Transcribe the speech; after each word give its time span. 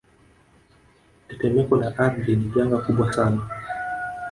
Tetemeko 1.27 1.73
la 1.81 1.89
ardhi 2.05 2.33
ni 2.35 2.45
janga 2.53 2.77
kubwa 2.85 3.13
sana 3.13 3.41